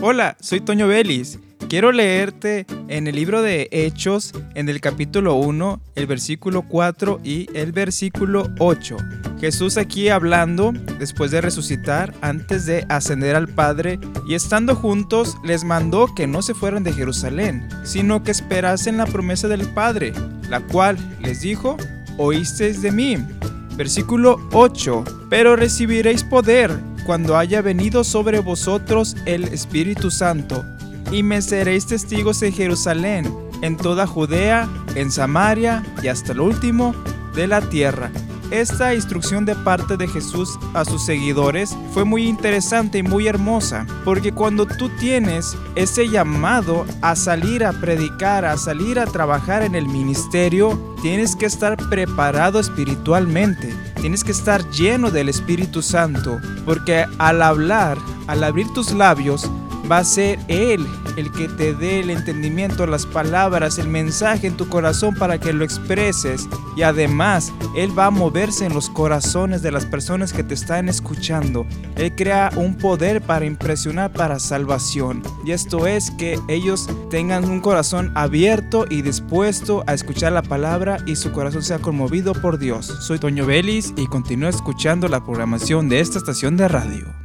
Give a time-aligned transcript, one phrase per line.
[0.00, 1.40] Hola, soy Toño Vélez.
[1.68, 7.48] Quiero leerte en el libro de Hechos, en el capítulo 1, el versículo 4 y
[7.52, 8.96] el versículo 8.
[9.40, 13.98] Jesús aquí hablando, después de resucitar, antes de ascender al Padre,
[14.28, 19.06] y estando juntos, les mandó que no se fueran de Jerusalén, sino que esperasen la
[19.06, 20.12] promesa del Padre,
[20.48, 21.76] la cual les dijo,
[22.18, 23.16] oísteis de mí.
[23.76, 25.04] Versículo 8.
[25.28, 26.70] Pero recibiréis poder
[27.08, 30.66] cuando haya venido sobre vosotros el Espíritu Santo,
[31.10, 36.94] y me seréis testigos en Jerusalén, en toda Judea, en Samaria y hasta el último
[37.34, 38.10] de la tierra.
[38.50, 43.86] Esta instrucción de parte de Jesús a sus seguidores fue muy interesante y muy hermosa,
[44.06, 49.74] porque cuando tú tienes ese llamado a salir a predicar, a salir a trabajar en
[49.74, 53.74] el ministerio, tienes que estar preparado espiritualmente.
[54.00, 59.50] Tienes que estar lleno del Espíritu Santo, porque al hablar, al abrir tus labios,
[59.90, 64.56] va a ser Él el que te dé el entendimiento, las palabras, el mensaje en
[64.56, 66.48] tu corazón para que lo expreses.
[66.76, 70.88] Y además, Él va a moverse en los corazones de las personas que te están
[70.88, 71.66] escuchando.
[71.96, 75.22] Él crea un poder para impresionar para salvación.
[75.44, 80.98] Y esto es que ellos tengan un corazón abierto y dispuesto a escuchar la palabra
[81.06, 82.86] y su corazón sea conmovido por Dios.
[83.00, 87.17] Soy Toño Vélez y continúo escuchando la programación de esta estación de radio.